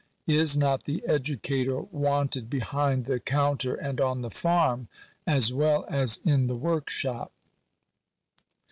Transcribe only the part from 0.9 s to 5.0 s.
educator wanted behind the counter and on the farm,